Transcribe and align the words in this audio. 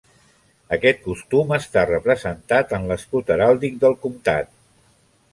Aquest 0.75 1.01
costum 1.07 1.51
està 1.57 1.83
representat 1.89 2.73
en 2.77 2.87
l'escut 2.91 3.29
heràldic 3.35 3.77
del 3.85 3.99
comtat. 4.07 4.51